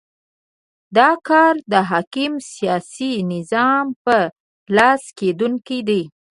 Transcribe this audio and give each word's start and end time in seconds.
دا 0.97 1.09
کار 1.27 1.53
د 1.71 1.73
حاکم 1.89 2.33
سیاسي 2.53 3.11
نظام 3.33 3.85
په 4.03 4.17
لاس 4.75 5.03
کېدونی 5.17 5.79
دی. 5.89 6.01